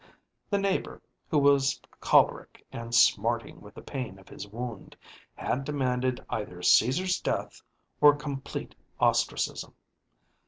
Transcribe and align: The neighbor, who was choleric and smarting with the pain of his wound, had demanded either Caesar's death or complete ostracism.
The 0.49 0.57
neighbor, 0.57 0.99
who 1.29 1.37
was 1.37 1.79
choleric 1.99 2.65
and 2.71 2.95
smarting 2.95 3.61
with 3.61 3.75
the 3.75 3.83
pain 3.83 4.17
of 4.17 4.29
his 4.29 4.47
wound, 4.47 4.97
had 5.35 5.63
demanded 5.63 6.25
either 6.27 6.63
Caesar's 6.63 7.19
death 7.21 7.61
or 7.99 8.15
complete 8.15 8.73
ostracism. 8.99 9.75